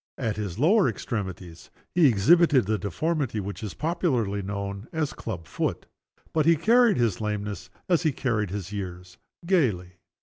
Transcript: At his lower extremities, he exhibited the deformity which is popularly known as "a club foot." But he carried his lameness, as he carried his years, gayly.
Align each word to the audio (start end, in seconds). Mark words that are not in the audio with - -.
At 0.17 0.35
his 0.35 0.57
lower 0.57 0.87
extremities, 0.89 1.69
he 1.93 2.07
exhibited 2.07 2.65
the 2.65 2.79
deformity 2.79 3.39
which 3.39 3.61
is 3.61 3.75
popularly 3.75 4.41
known 4.41 4.87
as 4.91 5.11
"a 5.11 5.15
club 5.15 5.45
foot." 5.45 5.85
But 6.33 6.47
he 6.47 6.55
carried 6.55 6.97
his 6.97 7.21
lameness, 7.21 7.69
as 7.87 8.01
he 8.01 8.11
carried 8.11 8.49
his 8.49 8.71
years, 8.73 9.19
gayly. 9.45 9.99